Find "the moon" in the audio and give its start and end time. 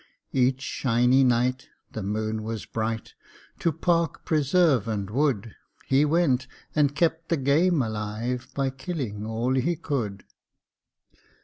1.91-2.41